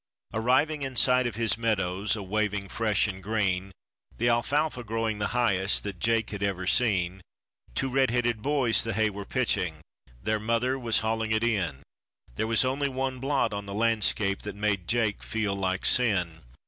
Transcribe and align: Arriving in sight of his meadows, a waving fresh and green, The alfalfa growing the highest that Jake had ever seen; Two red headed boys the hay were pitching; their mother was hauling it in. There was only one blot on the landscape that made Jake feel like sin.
Arriving 0.33 0.81
in 0.81 0.95
sight 0.95 1.27
of 1.27 1.35
his 1.35 1.59
meadows, 1.59 2.15
a 2.15 2.23
waving 2.23 2.67
fresh 2.67 3.07
and 3.07 3.21
green, 3.21 3.71
The 4.17 4.29
alfalfa 4.29 4.83
growing 4.83 5.19
the 5.19 5.27
highest 5.37 5.83
that 5.83 5.99
Jake 5.99 6.31
had 6.31 6.41
ever 6.41 6.65
seen; 6.65 7.21
Two 7.75 7.87
red 7.91 8.09
headed 8.09 8.41
boys 8.41 8.83
the 8.83 8.93
hay 8.93 9.11
were 9.11 9.25
pitching; 9.25 9.75
their 10.23 10.39
mother 10.39 10.79
was 10.79 11.01
hauling 11.01 11.29
it 11.29 11.43
in. 11.43 11.83
There 12.33 12.47
was 12.47 12.65
only 12.65 12.89
one 12.89 13.19
blot 13.19 13.53
on 13.53 13.67
the 13.67 13.75
landscape 13.75 14.41
that 14.41 14.55
made 14.55 14.87
Jake 14.87 15.21
feel 15.21 15.55
like 15.55 15.85
sin. 15.85 16.41